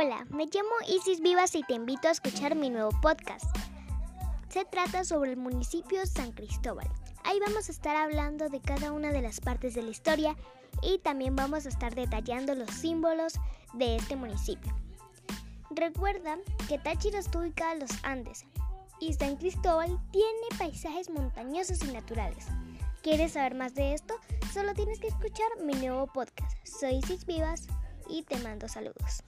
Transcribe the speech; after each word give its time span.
Hola, 0.00 0.24
me 0.30 0.46
llamo 0.46 0.70
Isis 0.86 1.18
Vivas 1.18 1.56
y 1.56 1.64
te 1.64 1.74
invito 1.74 2.06
a 2.06 2.12
escuchar 2.12 2.54
mi 2.54 2.70
nuevo 2.70 2.90
podcast. 3.02 3.46
Se 4.48 4.64
trata 4.64 5.02
sobre 5.02 5.32
el 5.32 5.36
municipio 5.36 6.06
San 6.06 6.30
Cristóbal. 6.30 6.88
Ahí 7.24 7.40
vamos 7.40 7.68
a 7.68 7.72
estar 7.72 7.96
hablando 7.96 8.48
de 8.48 8.60
cada 8.60 8.92
una 8.92 9.10
de 9.10 9.22
las 9.22 9.40
partes 9.40 9.74
de 9.74 9.82
la 9.82 9.90
historia 9.90 10.36
y 10.82 10.98
también 10.98 11.34
vamos 11.34 11.66
a 11.66 11.70
estar 11.70 11.96
detallando 11.96 12.54
los 12.54 12.70
símbolos 12.70 13.40
de 13.72 13.96
este 13.96 14.14
municipio. 14.14 14.72
Recuerda 15.70 16.38
que 16.68 16.78
Táchira 16.78 17.18
está 17.18 17.40
ubicada 17.40 17.72
en 17.72 17.80
los 17.80 17.90
Andes 18.04 18.44
y 19.00 19.14
San 19.14 19.34
Cristóbal 19.34 19.98
tiene 20.12 20.46
paisajes 20.58 21.10
montañosos 21.10 21.82
y 21.82 21.88
naturales. 21.88 22.46
¿Quieres 23.02 23.32
saber 23.32 23.56
más 23.56 23.74
de 23.74 23.94
esto? 23.94 24.14
Solo 24.54 24.74
tienes 24.74 25.00
que 25.00 25.08
escuchar 25.08 25.48
mi 25.60 25.74
nuevo 25.74 26.06
podcast. 26.06 26.56
Soy 26.62 26.98
Isis 26.98 27.26
Vivas 27.26 27.66
y 28.08 28.22
te 28.22 28.38
mando 28.38 28.68
saludos. 28.68 29.24